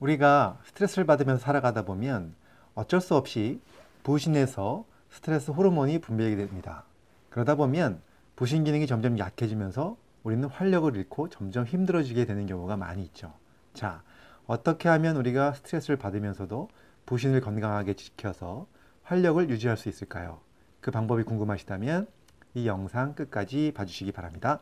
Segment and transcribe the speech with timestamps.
[0.00, 2.34] 우리가 스트레스를 받으면서 살아가다 보면
[2.74, 3.60] 어쩔 수 없이
[4.04, 6.84] 부신에서 스트레스 호르몬이 분비하게 됩니다.
[7.30, 8.00] 그러다 보면
[8.36, 13.32] 부신 기능이 점점 약해지면서 우리는 활력을 잃고 점점 힘들어지게 되는 경우가 많이 있죠.
[13.74, 14.02] 자,
[14.46, 16.68] 어떻게 하면 우리가 스트레스를 받으면서도
[17.06, 18.66] 부신을 건강하게 지켜서
[19.02, 20.40] 활력을 유지할 수 있을까요?
[20.80, 22.06] 그 방법이 궁금하시다면
[22.54, 24.60] 이 영상 끝까지 봐주시기 바랍니다.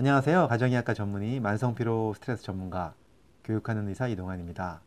[0.00, 0.46] 안녕하세요.
[0.46, 2.94] 가정의학과 전문의 만성피로 스트레스 전문가
[3.42, 4.80] 교육하는 의사 이동환입니다.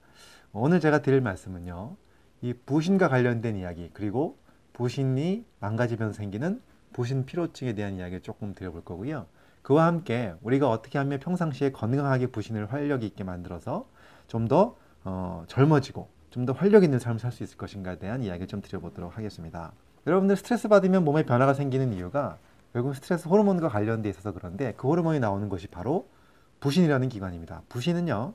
[0.53, 1.97] 오늘 제가 드릴 말씀은요.
[2.41, 4.37] 이 부신과 관련된 이야기 그리고
[4.71, 6.61] 부신이 망가지면서 생기는
[6.93, 9.25] 부신 피로증에 대한 이야기를 조금 드려볼 거고요.
[9.63, 13.89] 그와 함께 우리가 어떻게 하면 평상시에 건강하게 부신을 활력 있게 만들어서
[14.27, 18.61] 좀더 어, 젊어지고 좀 더 활력 있는 삶을 살 수 있을 것인가에 대한 이야기를 좀
[18.61, 19.73] 드려보도록 하겠습니다.
[20.07, 22.37] 여러분들 스트레스 받으면 몸에 변화가 생기는 이유가
[22.73, 26.07] 결국 스트레스 호르몬과 관련돼 있어서 그런데 그 호르몬이 나오는 것이 바로
[26.61, 27.63] 부신이라는 기관입니다.
[27.69, 28.33] 부신은요,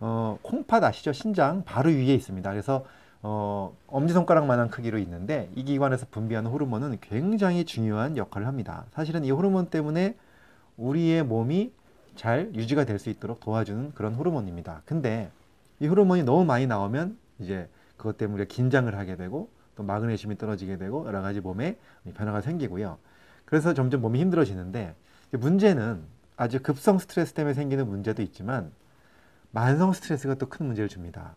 [0.00, 1.12] 어, 콩팥 아시죠?
[1.12, 2.50] 신장 바로 위에 있습니다.
[2.50, 2.84] 그래서
[3.22, 8.84] 어, 엄지손가락만한 크기로 있는데 이 기관에서 분비하는 호르몬은 굉장히 중요한 역할을 합니다.
[8.92, 10.16] 사실은 이 호르몬 때문에
[10.76, 11.72] 우리의 몸이
[12.14, 14.82] 잘 유지가 될 수 있도록 도와주는 그런 호르몬입니다.
[14.84, 15.30] 근데
[15.80, 21.06] 이 호르몬이 너무 많이 나오면 이제 그것 때문에 긴장을 하게 되고 또 마그네슘이 떨어지게 되고
[21.06, 21.76] 여러 가지 몸에
[22.14, 22.98] 변화가 생기고요.
[23.48, 24.94] 그래서 점점 몸이 힘들어지는데
[25.30, 26.02] 문제는
[26.36, 28.70] 아주 급성 스트레스 때문에 생기는 문제도 있지만
[29.52, 31.34] 만성 스트레스가 또 큰 문제를 줍니다.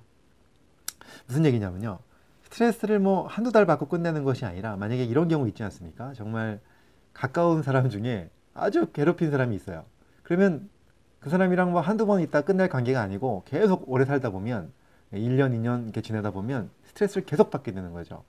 [1.26, 2.00] 무슨 얘기냐면요.
[2.44, 6.12] 스트레스를 뭐 한두 달 받고 끝내는 것이 아니라 만약에 이런 경우 있지 않습니까?
[6.12, 6.60] 정말
[7.14, 9.86] 가까운 사람 중에 아주 괴롭힌 사람이 있어요.
[10.24, 10.70] 그러면
[11.22, 14.74] 그 사람이랑 뭐 한두 번 있다 끝낼 관계가 아니고 계속 오래 살다 보면
[15.14, 18.26] 1년, 2년 이렇게 지내다 보면 스트레스를 계속 받게 되는 거죠.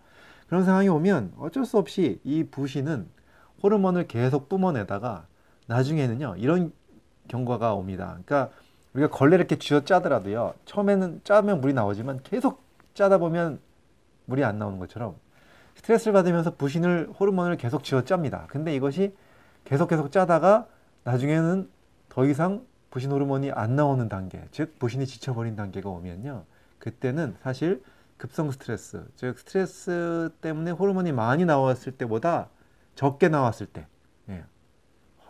[0.47, 3.09] 그런 상황이 오면 어쩔 수 없이 이 부신은
[3.63, 5.27] 호르몬을 계속 뿜어내다가
[5.67, 6.73] 나중에는요 이런
[7.29, 8.19] 경과가 옵니다.
[8.25, 8.51] 그러니까
[8.95, 12.63] 우리가 걸레를 이렇게 쥐어 짜더라도요 처음에는 짜면 물이 나오지만 계속
[12.95, 13.61] 짜다 보면
[14.27, 15.17] 물이 안 나오는 것처럼
[15.77, 18.47] 스트레스를 받으면서 부신을 호르몬을 계속 쥐어 짭니다.
[18.49, 19.15] 근데 이것이
[19.65, 20.67] 계속 계속 짜다가
[21.05, 21.69] 나중에는
[22.09, 26.45] 더 이상 부신 호르몬이 안 나오는 단계, 즉 부신이 지쳐버린 단계가 오면요.
[26.79, 27.83] 그때는 사실
[28.19, 32.51] 급성 스트레스, 즉 스트레스 때문에 호르몬이 많이 나왔을 때보다
[32.95, 33.87] 적게 나왔을 때
[34.29, 34.45] 예,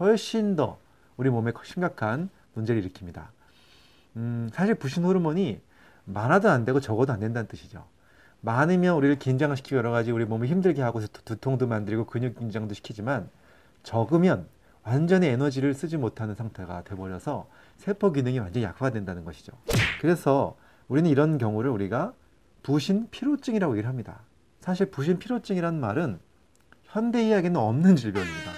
[0.00, 0.78] 훨씬 더
[1.16, 3.26] 우리 몸에 심각한 문제를 일으킵니다.
[4.16, 5.60] 음, 사실 부신 호르몬이
[6.04, 7.84] 많아도 안 되고 적어도 안 된다는 뜻이죠.
[8.40, 13.30] 많으면 우리를 긴장을 시키고 여러 가지 우리 몸을 힘들게 하고 두통도 만들고 근육 긴장도 시키지만
[13.84, 14.48] 적으면
[14.84, 19.52] 완전히 에너지를 쓰지 못하는 상태가 돼버려서 세포 기능이 완전히 약화된다는 것이죠.
[20.00, 20.56] 그래서
[20.88, 22.14] 우리는 이런 경우를 우리가
[22.64, 24.20] 부신 피로증이라고 얘기를 합니다.
[24.60, 26.18] 사실 부신 피로증이라는 말은
[26.92, 28.50] 현대 의학에는 없는 질병입니다.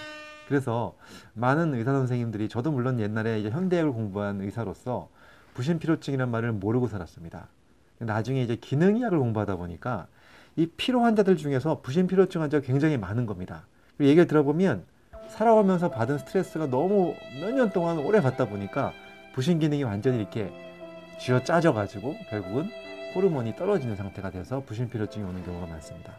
[0.48, 0.94] 그래서
[1.34, 5.08] 많은 의사 선생님들이 저도 물론 옛날에 이제 현대의학을 공부한 의사로서
[5.54, 7.46] 부신피로증이라는 말을 모르고 살았습니다.
[7.98, 10.08] 나중에 이제 기능의학을 공부하다 보니까
[10.56, 13.66] 이 피로 환자들 중에서 부신피로증 환자가 굉장히 많은 겁니다.
[14.00, 14.84] 얘기를 들어보면
[15.28, 18.92] 살아오면서 받은 스트레스가 너무 몇 년 동안 오래 받다 보니까
[19.32, 20.52] 부신 기능이 완전히 이렇게
[21.20, 22.68] 쥐어 짜져가지고 결국은
[23.14, 26.14] 호르몬이 떨어지는 상태가 돼서 부신피로증이 오는 경우가 많습니다.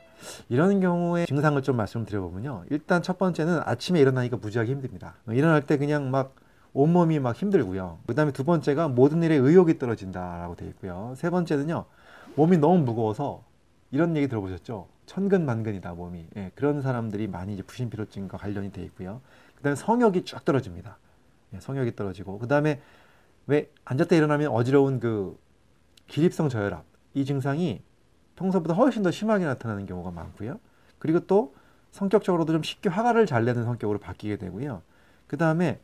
[0.47, 2.63] 이런 경우에 증상을 좀 말씀드려보면요.
[2.69, 5.15] 일단 첫 번째는 아침에 일어나니까 무지하게 힘듭니다.
[5.27, 6.35] 일어날 때 그냥 막
[6.73, 7.99] 온몸이 막 힘들고요.
[8.07, 11.13] 그 다음에 두 번째가 모든 일에 의욕이 떨어진다라고 되어 있고요.
[11.17, 11.85] 세 번째는요.
[12.35, 13.43] 몸이 너무 무거워서
[13.91, 14.87] 이런 얘기 들어보셨죠?
[15.05, 16.27] 천근만근이다 몸이.
[16.37, 19.21] 예, 그런 사람들이 많이 이제 부신피로증과 관련이 되어 있고요.
[19.55, 20.97] 그 다음에 성욕이 쫙 떨어집니다.
[21.53, 22.81] 예, 성욕이 떨어지고 그 다음에
[23.47, 25.37] 왜 앉았다 일어나면 어지러운 그
[26.07, 26.83] 기립성 저혈압
[27.13, 27.81] 이 증상이
[28.35, 30.59] 평소보다 훨씬 더 심하게 나타나는 경우가 많고요.
[30.99, 31.55] 그리고 또
[31.91, 34.81] 성격적으로도 좀 쉽게 화가를 잘 내는 성격으로 바뀌게 되고요.
[35.27, 35.79] 그 다음에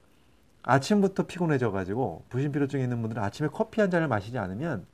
[0.63, 4.85] 아침부터 피곤해져 가지고 부신피로증이 있는 분들은 아침에 커피 한 잔을 마시지 않으면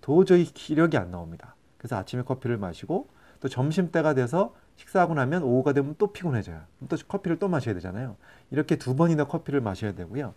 [0.00, 1.54] 도저히 기력이 안 나옵니다.
[1.78, 3.08] 그래서 아침에 커피를 마시고
[3.40, 6.60] 또 점심 때가 돼서 식사하고 나면 오후가 되면 또 피곤해져요.
[6.88, 8.16] 또 커피를 또 마셔야 되잖아요.
[8.50, 10.34] 이렇게 두 번이나 커피를 마셔야 되고요.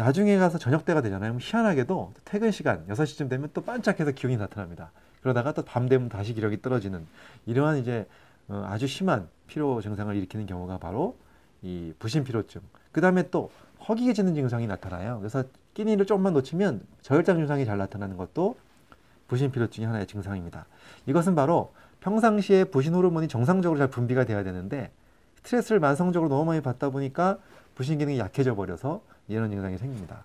[0.00, 1.36] 나중에 가서 저녁 때가 되잖아요.
[1.38, 4.92] 희한하게도 퇴근 시간 6시쯤 되면 또 반짝해서 기운이 나타납니다.
[5.20, 7.06] 그러다가 또 밤 되면 다시 기력이 떨어지는
[7.44, 8.06] 이러한 이제
[8.48, 11.16] 어, 아주 심한 피로 증상을 일으키는 경우가 바로
[11.60, 12.62] 이 부신 피로증.
[12.92, 13.50] 그 다음에 또
[13.86, 15.18] 허기해지는 증상이 나타나요.
[15.18, 15.44] 그래서
[15.74, 18.56] 끼니를 조금만 놓치면 저혈당 증상이 잘 나타나는 것도
[19.28, 20.64] 부신 피로증의 하나의 증상입니다.
[21.04, 24.90] 이것은 바로 평상시에 부신 호르몬이 정상적으로 잘 분비가 돼야 되는데
[25.42, 27.38] 스트레스를 만성적으로 너무 많이 받다 보니까
[27.74, 29.02] 부신 기능이 약해져 버려서
[29.34, 30.24] 이런 증상이 생깁니다.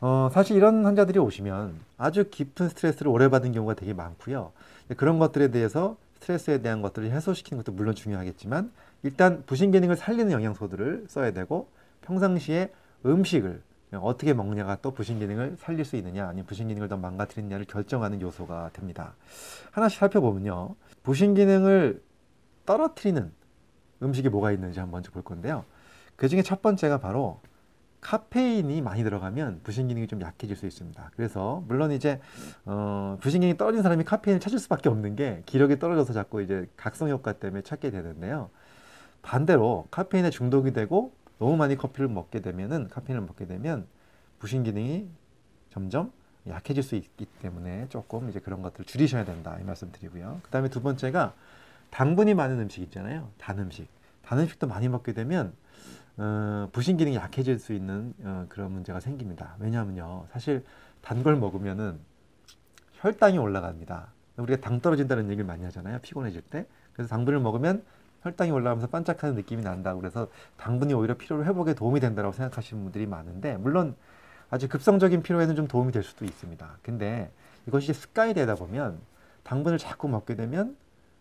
[0.00, 4.52] 어, 사실 이런 환자들이 오시면 아주 깊은 스트레스를 오래 받은 경우가 되게 많고요.
[4.96, 8.70] 그런 것들에 대해서 스트레스에 대한 것들을 해소시키는 것도 물론 중요하겠지만
[9.02, 11.68] 일단 부신 기능을 살리는 영양소들을 써야 되고
[12.02, 12.70] 평상시에
[13.06, 13.62] 음식을
[13.94, 18.70] 어떻게 먹냐가 또 부신 기능을 살릴 수 있느냐 아니면 부신 기능을 더 망가뜨리느냐를 결정하는 요소가
[18.72, 19.14] 됩니다.
[19.72, 20.76] 하나씩 살펴보면요.
[21.02, 22.02] 부신 기능을
[22.66, 23.32] 떨어뜨리는
[24.02, 25.64] 음식이 뭐가 있는지 한번 볼 건데요.
[26.16, 27.40] 그 중에 첫 번째가 바로
[28.00, 31.10] 카페인이 많이 들어가면 부신 기능이 좀 약해질 수 있습니다.
[31.14, 32.20] 그래서 물론 이제
[32.64, 37.10] 어, 부신 기능이 떨어진 사람이 카페인을 찾을 수밖에 없는 게 기력이 떨어져서 자꾸 이제 각성
[37.10, 38.50] 효과 때문에 찾게 되는데요.
[39.22, 43.86] 반대로 카페인에 중독이 되고 너무 많이 커피를 먹게 되면은 카페인을 먹게 되면
[44.38, 45.08] 부신 기능이
[45.70, 46.10] 점점
[46.48, 50.40] 약해질 수 있기 때문에 조금 이제 그런 것들을 줄이셔야 된다 이 말씀 드리고요.
[50.42, 51.34] 그 다음에 두 번째가
[51.90, 53.28] 당분이 많은 음식 있잖아요.
[53.36, 53.88] 단 음식.
[54.22, 55.52] 단 음식도 많이 먹게 되면
[56.16, 59.56] 어, 부신 기능이 약해질 수 있는 어, 그런 문제가 생깁니다.
[59.58, 60.64] 왜냐하면요, 사실
[61.02, 61.98] 단 걸 먹으면은
[62.94, 64.08] 혈당이 올라갑니다.
[64.36, 65.98] 우리가 당 떨어진다는 얘기를 많이 하잖아요.
[66.02, 66.66] 피곤해질 때.
[66.92, 67.82] 그래서 당분을 먹으면
[68.22, 70.28] 혈당이 올라가면서 반짝하는 느낌이 난다고 그래서
[70.58, 73.94] 당분이 오히려 피로를 회복에 도움이 된다고 생각하시는 분들이 많은데 물론
[74.50, 76.78] 아주 급성적인 피로에는 좀 도움이 될 수도 있습니다.
[76.82, 77.30] 근데
[77.66, 78.98] 이것이 습관이 되다 보면
[79.44, 80.76] 당분을 자꾸 먹게 되면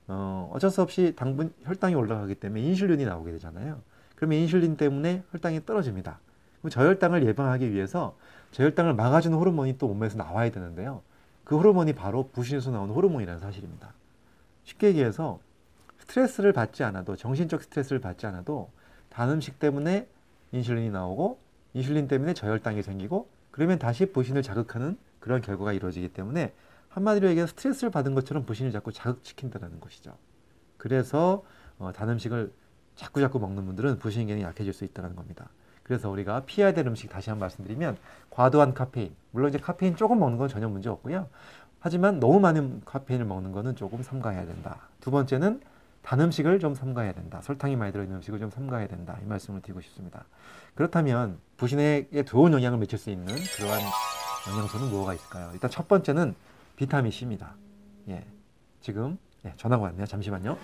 [0.07, 3.79] 어, 어쩔 수 없이 당분 혈당이 올라가기 때문에 인슐린이 나오게 되잖아요.
[4.19, 6.19] 그러면 인슐린 때문에 혈당이 떨어집니다.
[6.59, 8.17] 그럼 저혈당을 예방하기 위해서
[8.51, 11.01] 저혈당을 막아주는 호르몬이 또 몸에서 나와야 되는데요.
[11.45, 13.93] 그 호르몬이 바로 부신에서 나오는 호르몬이라는 사실입니다.
[14.65, 15.39] 쉽게 얘기해서
[15.99, 18.69] 스트레스를 받지 않아도 정신적 스트레스를 받지 않아도
[19.07, 20.05] 단 음식 때문에
[20.51, 21.39] 인슐린이 나오고
[21.73, 26.51] 인슐린 때문에 저혈당이 생기고 그러면 다시 부신을 자극하는 그런 결과가 이루어지기 때문에
[26.89, 30.17] 한마디로 얘기해서 스트레스를 받은 것처럼 부신을 자꾸 자극시킨다는 것이죠.
[30.75, 31.45] 그래서
[31.77, 32.51] 어, 단 음식을
[32.99, 35.47] 자꾸 자꾸 먹는 분들은 부신 기능이 약해질 수 있다는 겁니다.
[35.83, 37.97] 그래서 우리가 피해야 될 음식 다시 한번 말씀드리면
[38.29, 41.29] 과도한 카페인 물론 이제 카페인 조금 먹는 건 전혀 문제 없고요.
[41.79, 44.89] 하지만 너무 많은 카페인을 먹는 거는 조금 삼가해야 된다.
[44.99, 45.61] 두 번째는
[46.01, 47.39] 단 음식을 좀 삼가해야 된다.
[47.41, 49.17] 설탕이 많이 들어있는 음식을 좀 삼가해야 된다.
[49.23, 50.25] 이 말씀을 드리고 싶습니다.
[50.75, 53.79] 그렇다면 부신에게 좋은 영향을 미칠 수 있는 그러한
[54.51, 55.51] 영양소는 뭐가 있을까요?
[55.53, 56.35] 일단 첫 번째는
[56.75, 57.53] 비타민 C입니다.
[58.09, 58.25] 예.
[58.81, 60.05] 지금 예, 전화가 왔네요.
[60.05, 60.57] 잠시만요.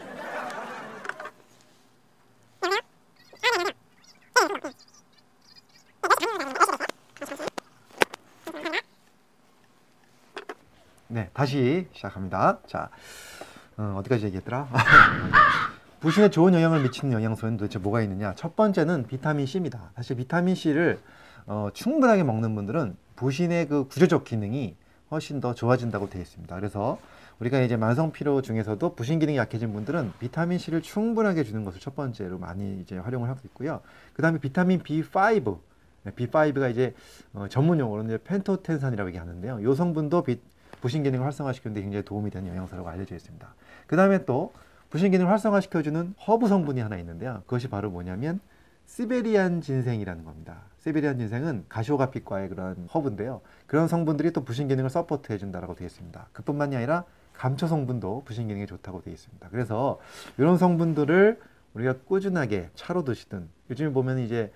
[11.16, 12.60] 네, 다시 시작합니다.
[12.68, 12.90] 자,
[13.78, 14.68] 어, 디까지 얘기했더라?
[16.02, 18.36] 부신에 좋은 영향을 미치는 영양소는 도대체 뭐가 있느냐?
[18.36, 19.92] 첫 번째는 비타민 C입니다.
[19.96, 21.00] 사실 비타민 C를
[21.48, 24.76] 어, 충분하게 먹는 분들은 부신의 그 구조적 기능이
[25.10, 26.54] 훨씬 더 좋아진다고 되어 있습니다.
[26.54, 27.00] 그래서
[27.40, 31.96] 우리가 이제 만성 피로 중에서도 부신 기능이 약해진 분들은 비타민 C를 충분하게 주는 것을 첫
[31.96, 33.80] 번째로 많이 이제 활용을 하고 있고요.
[34.12, 35.60] 그 다음에 비타민 B5,
[36.08, 36.94] B5가 이제
[37.32, 39.62] 어, 전문 용어로는 이제 판토텐산이라고 얘기하는데요.
[39.62, 40.42] 이 성분도 비,
[40.86, 43.56] 부신 기능을 활성화시키는데 굉장히 도움이 되는 영양소라고 알려져 있습니다.
[43.88, 44.54] 그 다음에 또
[44.92, 47.42] 부신 기능을 활성화시켜주는 허브 성분이 하나 있는데요.
[47.46, 48.40] 그것이 바로 뭐냐면
[48.86, 50.58] Siberian ginseng이라는 겁니다.
[50.82, 53.42] Siberian ginseng은 가시오가피과의 그런 허브인데요.
[53.66, 56.28] 그런 성분들이 또 부신 기능을 support 해 준다라고 되어 있습니다.
[56.32, 57.04] 그뿐만이 아니라
[57.34, 59.50] 감초 성분도 부신 기능에 좋다고 되어 있습니다.
[59.50, 60.00] 그래서
[60.38, 61.42] 이런 성분들을
[61.74, 64.52] 우리가 꾸준하게 차로 드시든 요즘에 보면 이제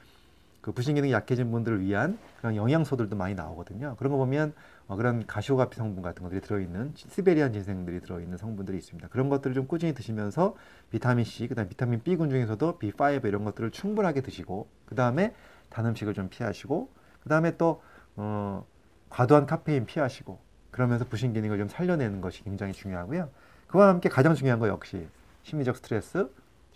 [0.62, 3.96] 그 부신 기능이 약해진 분들을 위한 그런 영양소들도 많이 나오거든요.
[3.98, 4.54] 그런 거 보면
[4.90, 9.08] 어, 그런 가시오가피 성분 같은 것들이 들어있는 시베리안 진생들이 들어있는 성분들이 있습니다.
[9.10, 10.56] 그런 것들을 좀 꾸준히 드시면서
[10.90, 15.36] 비타민 C, 그다음 비타민 B군 중에서도 B5 이런 것들을 충분하게 드시고 그 다음에
[15.70, 16.90] 단 음식을 좀 피하시고
[17.22, 17.84] 그 다음에 또
[18.16, 18.66] 어,
[19.12, 20.40] 과도한 카페인 피하시고
[20.72, 23.30] 그러면서 부신 기능을 좀 살려내는 것이 굉장히 중요하고요.
[23.68, 25.08] 그와 함께 가장 중요한 거 역시
[25.44, 26.28] 심리적 스트레스,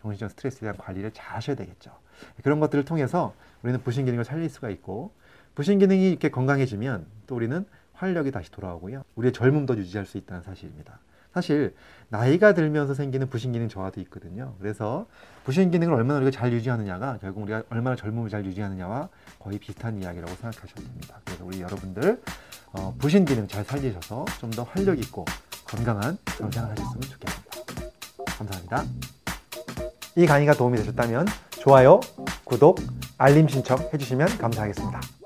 [0.02, 1.92] 정신적 스트레스에 대한 관리를 잘 하셔야 되겠죠.
[2.44, 3.34] 그런 것들을 통해서
[3.64, 5.12] 우리는 부신 기능을 살릴 수가 있고
[5.56, 7.66] 부신 기능이 이렇게 건강해지면 또 우리는
[8.04, 9.04] 활력이 다시 돌아오고요.
[9.16, 11.00] 우리의 젊음도 유지할 수 있다는 사실입니다.
[11.34, 11.74] 사실
[12.10, 14.54] 나이가 들면서 생기는 부신 기능 저하도 있거든요.
[14.60, 15.08] 그래서
[15.46, 20.32] 부신 기능을 얼마나 우리가 잘 유지하느냐가 결국 우리가 얼마나 젊음을 잘 유지하느냐와 거의 비슷한 이야기라고
[20.36, 21.20] 생각하셔도 됩니다.
[21.26, 22.22] 그래서 우리 여러분들
[22.74, 25.26] 어, 부신 기능 잘 살리셔서 좀 더 활력 있고
[25.66, 27.52] 건강한 영상을 하셨으면 좋겠습니다.
[28.38, 28.84] 감사합니다.
[30.16, 31.26] 이 강의가 도움이 되셨다면
[31.62, 32.00] 좋아요,
[32.44, 32.78] 구독,
[33.18, 35.23] 알림 신청 해주시면 감사하겠습니다.